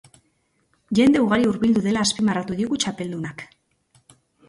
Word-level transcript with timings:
Jende 0.99 1.21
ugari 1.27 1.45
hurbildu 1.51 1.85
dela 1.89 2.07
azpimarratu 2.07 2.61
digu 2.65 2.83
txapeldunak. 2.85 3.49